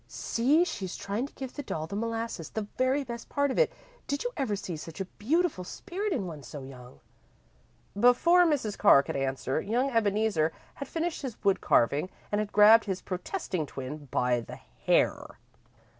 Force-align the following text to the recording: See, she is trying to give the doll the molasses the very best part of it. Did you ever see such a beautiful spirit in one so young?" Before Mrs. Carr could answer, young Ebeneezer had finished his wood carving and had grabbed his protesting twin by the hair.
See, 0.07 0.65
she 0.65 0.85
is 0.85 0.97
trying 0.97 1.27
to 1.27 1.33
give 1.35 1.53
the 1.53 1.61
doll 1.61 1.85
the 1.85 1.95
molasses 1.95 2.49
the 2.49 2.65
very 2.75 3.03
best 3.03 3.29
part 3.29 3.51
of 3.51 3.59
it. 3.59 3.71
Did 4.07 4.23
you 4.23 4.31
ever 4.35 4.55
see 4.55 4.75
such 4.75 4.99
a 4.99 5.05
beautiful 5.05 5.63
spirit 5.63 6.11
in 6.11 6.25
one 6.25 6.41
so 6.41 6.63
young?" 6.63 7.01
Before 7.95 8.43
Mrs. 8.43 8.79
Carr 8.79 9.03
could 9.03 9.15
answer, 9.15 9.61
young 9.61 9.91
Ebeneezer 9.91 10.53
had 10.73 10.87
finished 10.87 11.21
his 11.21 11.37
wood 11.43 11.61
carving 11.61 12.09
and 12.31 12.39
had 12.39 12.51
grabbed 12.51 12.85
his 12.85 12.99
protesting 13.03 13.67
twin 13.67 14.07
by 14.07 14.41
the 14.41 14.55
hair. 14.55 15.37